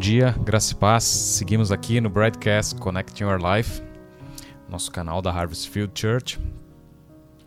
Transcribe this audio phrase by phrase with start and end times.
[0.00, 1.04] dia, graça e paz.
[1.04, 3.82] Seguimos aqui no Broadcast Connecting Your Life,
[4.66, 6.40] nosso canal da Harvest Field Church.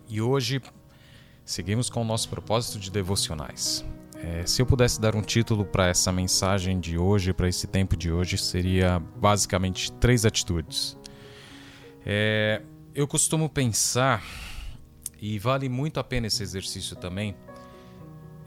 [0.08, 0.62] E hoje
[1.44, 3.84] seguimos com o nosso propósito de devocionais.
[4.14, 7.96] É, se eu pudesse dar um título para essa mensagem de hoje, para esse tempo
[7.96, 10.96] de hoje, seria basicamente três atitudes.
[12.06, 12.62] É,
[12.94, 14.22] eu costumo pensar,
[15.20, 17.34] e vale muito a pena esse exercício também,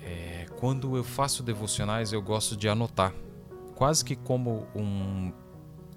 [0.02, 3.14] é, quando eu faço devocionais eu gosto de anotar,
[3.78, 5.32] quase que como um,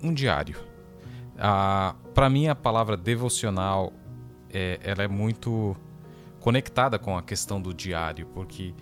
[0.03, 0.57] um diário.
[1.39, 3.91] Ah, para mim a palavra devocional
[4.53, 5.75] é, ela é muito
[6.41, 8.75] conectada com a questão do diário, porque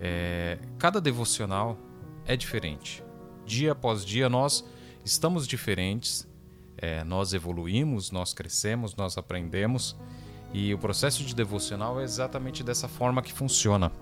[0.00, 1.78] é, cada devocional
[2.26, 3.04] é diferente.
[3.46, 4.64] Dia após dia nós
[5.04, 6.28] estamos diferentes,
[6.76, 9.96] é, nós evoluímos, nós crescemos, nós aprendemos
[10.52, 13.92] e o processo de devocional é exatamente dessa forma que funciona.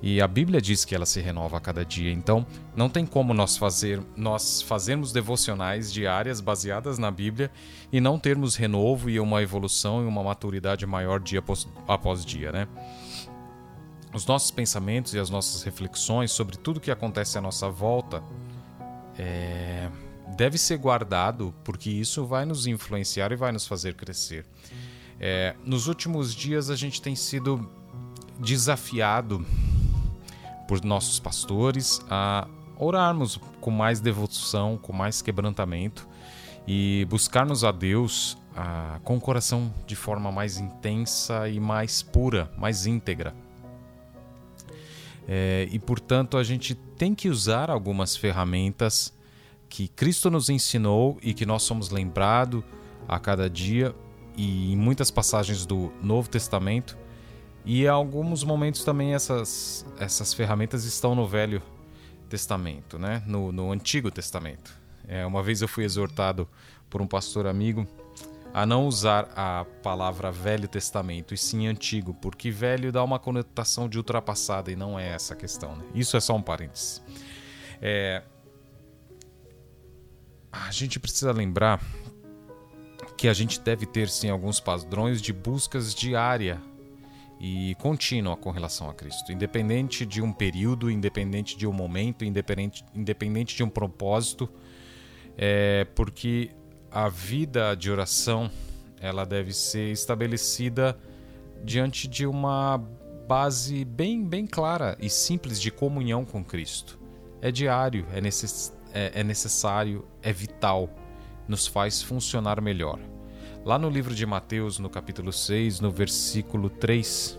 [0.00, 2.12] E a Bíblia diz que ela se renova a cada dia.
[2.12, 2.46] Então,
[2.76, 7.50] não tem como nós fazer nós fazermos devocionais diárias baseadas na Bíblia
[7.92, 12.52] e não termos renovo e uma evolução e uma maturidade maior dia após, após dia,
[12.52, 12.68] né?
[14.14, 18.22] Os nossos pensamentos e as nossas reflexões sobre tudo que acontece à nossa volta
[19.18, 19.90] é,
[20.36, 24.46] deve ser guardado porque isso vai nos influenciar e vai nos fazer crescer.
[25.20, 27.68] É, nos últimos dias a gente tem sido
[28.38, 29.44] desafiado
[30.68, 32.46] por nossos pastores a
[32.78, 36.06] orarmos com mais devoção, com mais quebrantamento
[36.66, 42.52] e buscarmos a Deus ah, com o coração de forma mais intensa e mais pura,
[42.56, 43.34] mais íntegra.
[45.26, 49.12] É, e portanto a gente tem que usar algumas ferramentas
[49.68, 52.62] que Cristo nos ensinou e que nós somos lembrados
[53.06, 53.94] a cada dia
[54.36, 56.96] e em muitas passagens do Novo Testamento
[57.68, 61.62] e em alguns momentos também essas, essas ferramentas estão no Velho
[62.26, 63.22] Testamento, né?
[63.26, 64.74] no, no Antigo Testamento.
[65.06, 66.48] É, uma vez eu fui exortado
[66.88, 67.86] por um pastor amigo
[68.54, 73.86] a não usar a palavra Velho Testamento, e sim Antigo, porque velho dá uma conotação
[73.86, 75.76] de ultrapassada e não é essa a questão.
[75.76, 75.84] Né?
[75.94, 77.02] Isso é só um parênteses.
[77.82, 78.22] É...
[80.50, 81.82] A gente precisa lembrar
[83.14, 86.58] que a gente deve ter sim alguns padrões de buscas diária
[87.40, 92.84] e contínua com relação a Cristo, independente de um período, independente de um momento, independente,
[92.94, 94.48] independente de um propósito,
[95.36, 96.50] é porque
[96.90, 98.50] a vida de oração
[99.00, 100.98] ela deve ser estabelecida
[101.62, 102.78] diante de uma
[103.28, 106.98] base bem, bem clara e simples de comunhão com Cristo.
[107.40, 110.90] É diário, é, necess, é, é necessário, é vital,
[111.46, 112.98] nos faz funcionar melhor.
[113.68, 117.38] Lá no livro de Mateus, no capítulo 6, no versículo 3.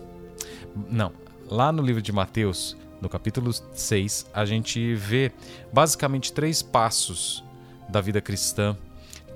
[0.88, 1.12] Não,
[1.48, 5.32] lá no livro de Mateus, no capítulo 6, a gente vê
[5.72, 7.42] basicamente três passos
[7.88, 8.78] da vida cristã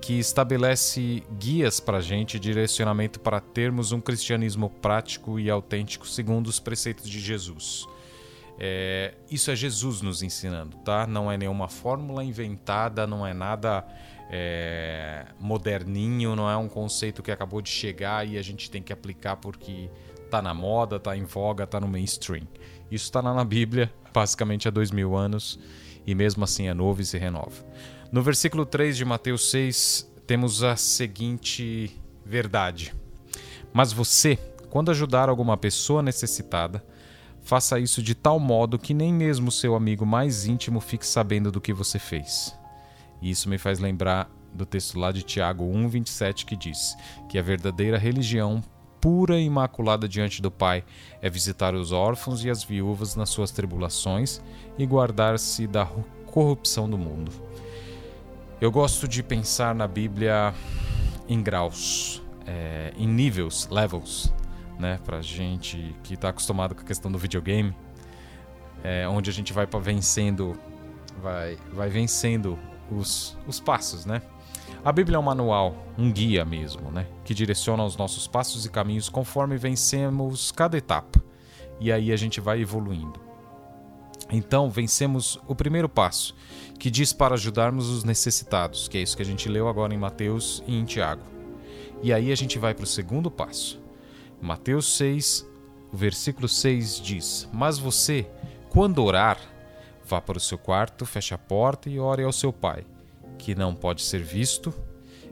[0.00, 6.46] que estabelece guias para a gente, direcionamento para termos um cristianismo prático e autêntico segundo
[6.46, 7.88] os preceitos de Jesus.
[8.58, 11.06] É, isso é Jesus nos ensinando, tá?
[11.06, 13.84] Não é nenhuma fórmula inventada, não é nada
[14.30, 18.92] é, moderninho, não é um conceito que acabou de chegar e a gente tem que
[18.92, 19.90] aplicar porque
[20.30, 22.46] tá na moda, tá em voga, tá no mainstream.
[22.90, 25.58] Isso está lá na Bíblia, basicamente há dois mil anos,
[26.06, 27.64] e mesmo assim é novo e se renova.
[28.12, 32.94] No versículo 3 de Mateus 6, temos a seguinte verdade:
[33.72, 34.36] Mas você,
[34.70, 36.84] quando ajudar alguma pessoa necessitada,
[37.44, 41.60] faça isso de tal modo que nem mesmo seu amigo mais íntimo fique sabendo do
[41.60, 42.58] que você fez.
[43.22, 46.96] E isso me faz lembrar do texto lá de Tiago 1:27 que diz
[47.28, 48.62] que a verdadeira religião
[49.00, 50.82] pura e imaculada diante do Pai
[51.20, 54.40] é visitar os órfãos e as viúvas nas suas tribulações
[54.78, 55.86] e guardar-se da
[56.26, 57.30] corrupção do mundo.
[58.60, 60.54] Eu gosto de pensar na Bíblia
[61.28, 64.32] em graus, é, em níveis, levels,
[64.78, 64.98] né?
[65.04, 67.74] Pra gente que está acostumado com a questão do videogame,
[68.82, 70.58] é, onde a gente vai vencendo,
[71.22, 72.58] vai, vai vencendo
[72.90, 74.22] os, os passos, né?
[74.84, 77.06] A Bíblia é um manual, um guia mesmo, né?
[77.24, 81.22] Que direciona os nossos passos e caminhos conforme vencemos cada etapa.
[81.80, 83.18] E aí a gente vai evoluindo.
[84.30, 86.34] Então, vencemos o primeiro passo,
[86.78, 89.98] que diz para ajudarmos os necessitados, que é isso que a gente leu agora em
[89.98, 91.22] Mateus e em Tiago.
[92.02, 93.83] E aí a gente vai para o segundo passo.
[94.40, 95.46] Mateus 6,
[95.92, 98.26] o versículo 6 diz: Mas você,
[98.70, 99.38] quando orar,
[100.06, 102.84] Vá para o seu quarto, feche a porta e ore ao seu pai,
[103.38, 104.72] que não pode ser visto,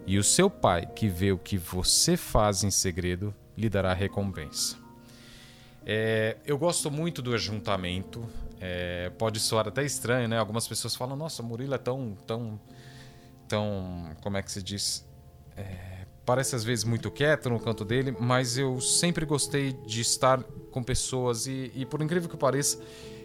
[0.07, 4.79] e o seu pai, que vê o que você faz em segredo, lhe dará recompensa.
[5.85, 8.27] É, eu gosto muito do ajuntamento,
[8.65, 10.39] É, pode soar até estranho, né?
[10.39, 12.61] Algumas pessoas falam, nossa, Murilo é tão, tão,
[13.49, 15.05] tão, como é que se diz?
[15.57, 15.92] É,
[16.25, 20.83] parece às vezes muito quieto no canto dele, mas eu sempre gostei de estar com
[20.83, 22.79] pessoas e, e por incrível que pareça,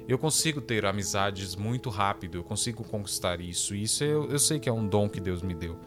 [0.07, 3.75] eu consigo ter amizades muito rápido, eu consigo conquistar isso.
[3.75, 5.77] Isso eu, eu sei que é um dom que Deus me deu.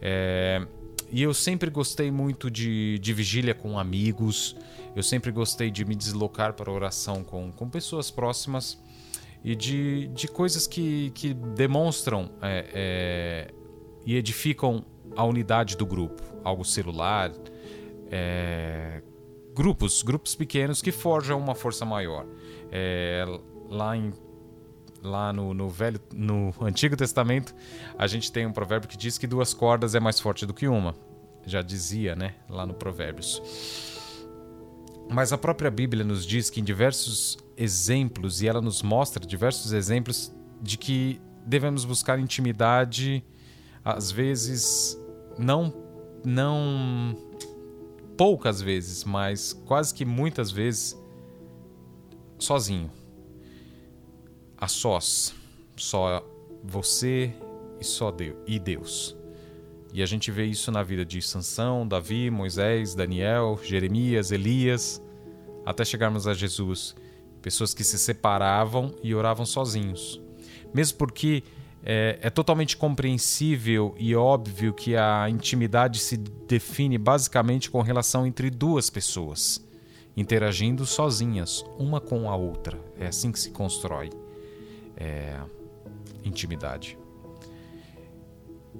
[0.00, 0.66] É,
[1.10, 4.56] e eu sempre gostei muito de, de vigília com amigos,
[4.96, 8.78] eu sempre gostei de me deslocar para oração com, com pessoas próximas
[9.44, 13.54] e de, de coisas que, que demonstram é, é,
[14.04, 14.84] e edificam
[15.16, 17.32] a unidade do grupo, algo celular,
[18.10, 19.02] é,
[19.54, 22.26] grupos, grupos pequenos que forjam uma força maior.
[22.70, 23.24] É,
[23.68, 24.12] lá em
[25.00, 27.54] lá no, no, velho no Antigo Testamento
[27.96, 30.66] a gente tem um provérbio que diz que duas cordas é mais forte do que
[30.66, 30.92] uma
[31.46, 33.40] já dizia né lá no Provérbios
[35.08, 39.72] mas a própria Bíblia nos diz que em diversos exemplos e ela nos mostra diversos
[39.72, 43.24] exemplos de que devemos buscar intimidade
[43.96, 44.98] às vezes
[45.38, 45.72] não
[46.24, 47.16] não
[48.16, 51.00] poucas vezes mas quase que muitas vezes
[52.38, 52.90] sozinho
[54.56, 55.34] a sós,
[55.76, 56.24] só
[56.64, 57.32] você
[57.80, 59.16] e só Deus e Deus.
[59.92, 65.02] E a gente vê isso na vida de Sansão, Davi, Moisés, Daniel, Jeremias, Elias,
[65.64, 66.94] até chegarmos a Jesus.
[67.40, 70.20] Pessoas que se separavam e oravam sozinhos.
[70.74, 71.42] Mesmo porque
[71.90, 78.50] é, é, totalmente compreensível e óbvio que a intimidade se define basicamente com relação entre
[78.50, 79.66] duas pessoas,
[80.14, 82.78] interagindo sozinhas, uma com a outra.
[83.00, 84.10] É assim que se constrói
[84.98, 85.40] é,
[86.22, 86.98] intimidade.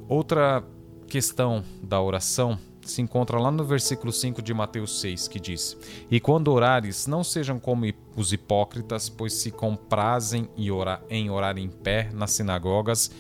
[0.06, 0.62] Outra
[1.06, 5.78] questão da oração se encontra lá no versículo 5 de Mateus 6, que diz:
[6.11, 7.87] E quando orares, não sejam como
[8.20, 13.11] os hipócritas, pois se comprazem em orar, em pé nas sinagogas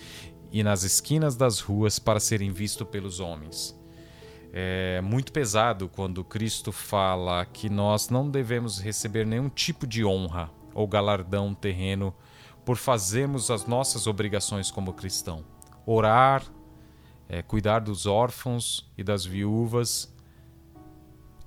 [0.50, 3.78] e nas esquinas das ruas para serem vistos pelos homens.
[4.52, 10.50] É muito pesado quando Cristo fala que nós não devemos receber nenhum tipo de honra
[10.74, 12.14] ou galardão terreno
[12.64, 15.44] por fazermos as nossas obrigações como cristão.
[15.86, 16.42] Orar,
[17.28, 20.12] é, cuidar dos órfãos e das viúvas.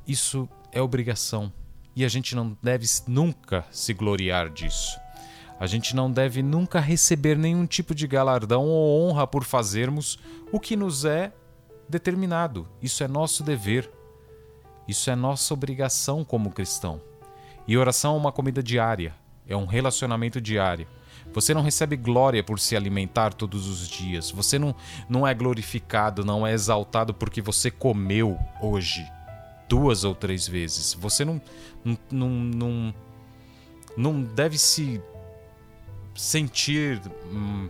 [0.07, 1.51] Isso é obrigação.
[1.95, 4.99] E a gente não deve nunca se gloriar disso.
[5.59, 10.17] A gente não deve nunca receber nenhum tipo de galardão ou honra por fazermos
[10.51, 11.31] o que nos é
[11.88, 12.67] determinado.
[12.81, 13.91] Isso é nosso dever.
[14.88, 16.99] Isso é nossa obrigação como cristão.
[17.67, 19.13] E oração é uma comida diária,
[19.47, 20.87] é um relacionamento diário.
[21.31, 24.31] Você não recebe glória por se alimentar todos os dias.
[24.31, 24.75] Você não,
[25.07, 29.05] não é glorificado, não é exaltado porque você comeu hoje
[29.71, 30.94] duas ou três vezes.
[30.94, 31.41] Você não,
[32.12, 32.94] não, não,
[33.95, 35.01] não, deve se
[36.13, 37.01] sentir
[37.31, 37.69] hum,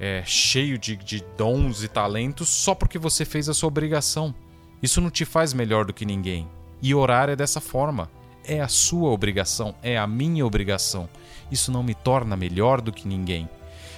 [0.00, 4.34] é, cheio de, de dons e talentos só porque você fez a sua obrigação.
[4.82, 6.48] Isso não te faz melhor do que ninguém.
[6.80, 8.10] E orar é dessa forma.
[8.48, 11.08] É a sua obrigação, é a minha obrigação
[11.50, 13.48] isso não me torna melhor do que ninguém.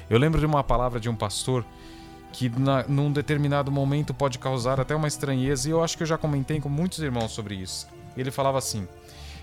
[0.08, 1.64] Eu lembro de uma palavra de um pastor
[2.32, 6.06] que na, num determinado momento pode causar até uma estranheza, e eu acho que eu
[6.06, 7.88] já comentei com muitos irmãos sobre isso.
[8.16, 8.86] Ele falava assim: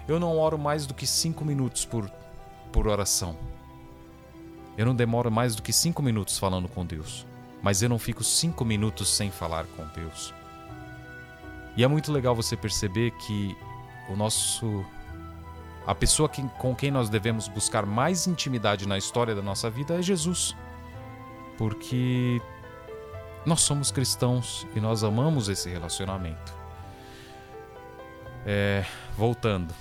[0.08, 2.10] Eu não oro mais do que cinco minutos por,
[2.72, 3.36] por oração.
[4.78, 7.26] Eu não demoro mais do que cinco minutos falando com Deus,
[7.62, 10.34] mas eu não fico cinco minutos sem falar com Deus.
[11.78, 13.56] E é muito legal você perceber que
[14.10, 14.86] o nosso
[15.86, 19.96] a pessoa que, com quem nós devemos buscar mais intimidade na história da nossa vida
[19.96, 20.56] é Jesus.
[21.58, 22.42] Porque
[23.46, 26.54] nós somos cristãos e nós amamos esse relacionamento.
[28.46, 28.86] É,
[29.18, 29.74] voltando.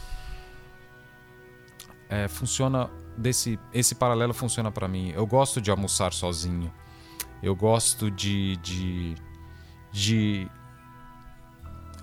[2.08, 5.10] É, funciona desse esse paralelo funciona para mim.
[5.10, 6.72] Eu gosto de almoçar sozinho.
[7.42, 9.14] Eu gosto de, de,
[9.92, 10.50] de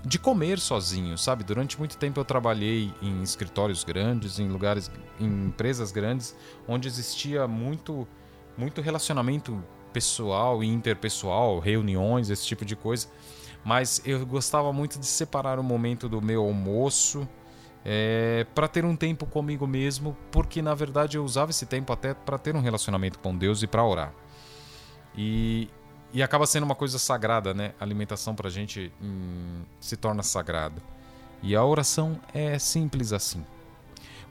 [0.04, 1.44] de comer sozinho, sabe?
[1.44, 4.90] Durante muito tempo eu trabalhei em escritórios grandes, em lugares,
[5.20, 8.06] em empresas grandes, onde existia muito,
[8.58, 13.08] muito relacionamento pessoal e interpessoal, reuniões, esse tipo de coisa.
[13.64, 17.28] Mas eu gostava muito de separar o momento do meu almoço
[17.84, 22.14] é, para ter um tempo comigo mesmo, porque na verdade eu usava esse tempo até
[22.14, 24.12] para ter um relacionamento com Deus e para orar.
[25.16, 25.68] E,
[26.12, 27.74] e acaba sendo uma coisa sagrada, né?
[27.78, 30.82] A alimentação pra gente hum, se torna sagrada.
[31.42, 33.44] E a oração é simples assim.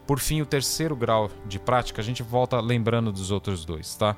[0.07, 4.15] Por fim, o terceiro grau de prática, a gente volta lembrando dos outros dois, tá?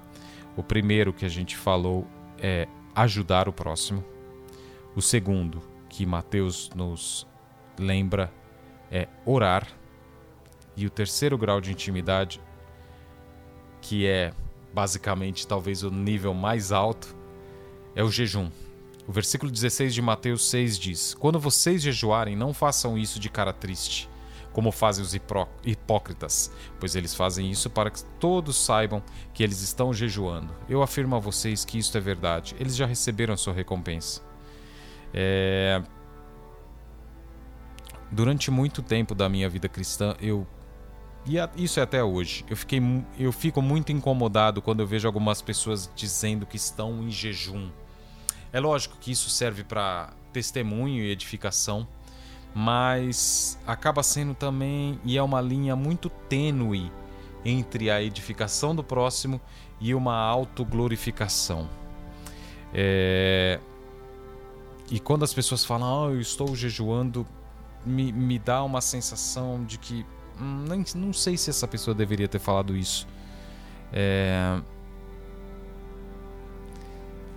[0.56, 2.08] O primeiro que a gente falou
[2.38, 4.04] é ajudar o próximo.
[4.96, 7.28] O segundo, que Mateus nos
[7.78, 8.32] lembra,
[8.92, 9.68] é orar.
[10.76, 12.42] E o terceiro grau de intimidade
[13.84, 14.32] que é
[14.74, 17.16] basicamente talvez o nível mais alto,
[17.94, 18.50] é o jejum.
[19.06, 23.52] O versículo 16 de Mateus 6 diz: Quando vocês jejuarem, não façam isso de cara
[23.52, 24.10] triste,
[24.54, 25.14] como fazem os
[25.66, 30.56] hipócritas, pois eles fazem isso para que todos saibam que eles estão jejuando.
[30.70, 34.22] Eu afirmo a vocês que isso é verdade, eles já receberam a sua recompensa.
[35.14, 35.82] É...
[38.12, 40.48] Durante muito tempo da minha vida cristã, eu
[41.26, 42.44] e isso é até hoje.
[42.50, 42.82] Eu, fiquei,
[43.18, 47.70] eu fico muito incomodado quando eu vejo algumas pessoas dizendo que estão em jejum.
[48.52, 51.88] É lógico que isso serve para testemunho e edificação,
[52.54, 56.92] mas acaba sendo também, e é uma linha muito tênue
[57.46, 59.42] entre a edificação do próximo
[59.80, 61.70] e uma autoglorificação.
[62.74, 63.60] É...
[64.92, 67.26] E quando as pessoas falam, ah, eu estou jejuando,
[67.86, 70.06] me, me dá uma sensação de que
[70.40, 73.08] Hum, nem, não sei se essa pessoa deveria ter falado isso.
[73.92, 74.60] É...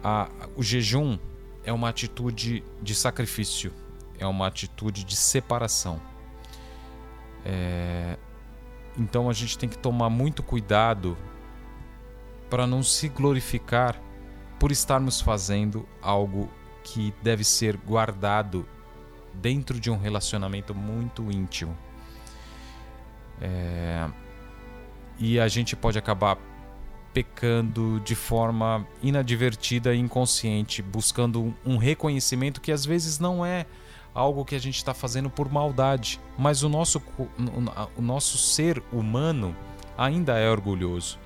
[0.03, 1.19] A, o jejum
[1.65, 3.73] é uma atitude de sacrifício,
[4.19, 6.01] é uma atitude de separação.
[7.45, 8.19] É...
[8.99, 11.17] Então a gente tem que tomar muito cuidado
[12.49, 14.01] para não se glorificar
[14.59, 16.51] por estarmos fazendo algo
[16.83, 18.67] que deve ser guardado
[19.35, 21.77] dentro de um relacionamento muito íntimo.
[23.41, 24.09] É...
[25.19, 26.39] E a gente pode acabar
[27.13, 33.65] pecando de forma inadvertida e inconsciente, buscando um reconhecimento que às vezes não é
[34.17, 37.03] algo que a gente está fazendo por maldade, mas o nosso,
[37.95, 39.55] o nosso ser humano
[39.97, 41.19] ainda é orgulhoso.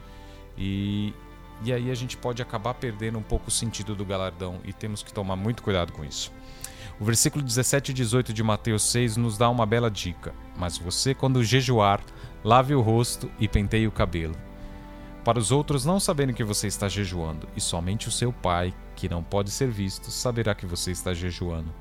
[0.58, 1.14] E,
[1.62, 5.04] e aí a gente pode acabar perdendo um pouco o sentido do galardão e temos
[5.04, 6.32] que tomar muito cuidado com isso.
[6.98, 10.34] O versículo 17 e 18 de Mateus 6 nos dá uma bela dica.
[10.56, 12.00] Mas você, quando jejuar,
[12.42, 14.34] lave o rosto e penteie o cabelo.
[15.24, 19.08] Para os outros não saberem que você está jejuando, e somente o seu pai, que
[19.08, 21.72] não pode ser visto, saberá que você está jejuando.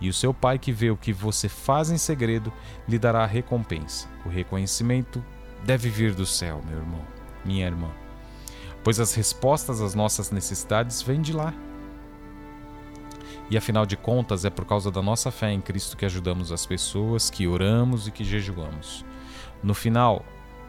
[0.00, 2.52] E o seu pai, que vê o que você faz em segredo,
[2.88, 4.08] lhe dará a recompensa.
[4.24, 5.24] O reconhecimento
[5.64, 7.00] deve vir do céu, meu irmão,
[7.44, 7.90] minha irmã.
[8.82, 11.54] Pois as respostas às nossas necessidades vêm de lá.
[13.50, 16.66] E afinal de contas, é por causa da nossa fé em Cristo que ajudamos as
[16.66, 19.04] pessoas, que oramos e que jejuamos.
[19.62, 20.24] No final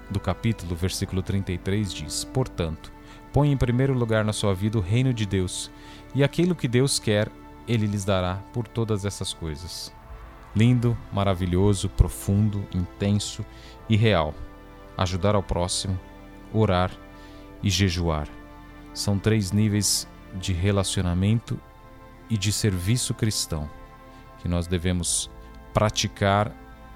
[0.10, 2.92] do capítulo, versículo 33 diz: Portanto,
[3.34, 5.72] põe em primeiro lugar na sua vida o reino de Deus,
[6.14, 7.30] e aquilo que Deus quer,
[7.68, 9.94] ele lhes dará por todas essas coisas.
[10.56, 13.46] Lindo, maravilhoso, profundo, intenso
[13.90, 14.34] e real.
[14.98, 16.00] Ajudar ao próximo,
[16.54, 16.92] orar
[17.62, 18.28] e jejuar.
[18.94, 21.60] São três níveis de relacionamento
[22.30, 23.70] e de serviço cristão
[24.40, 25.30] que nós devemos
[25.74, 26.56] praticar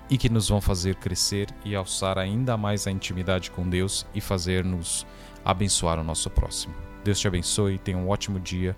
[0.10, 4.22] e que nos vão fazer crescer e alçar ainda mais a intimidade com Deus e
[4.22, 5.06] fazer-nos
[5.44, 6.74] abençoar o nosso próximo.
[7.04, 8.76] Deus te abençoe, tenha um ótimo dia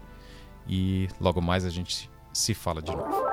[0.67, 3.30] e logo mais a gente se fala de novo.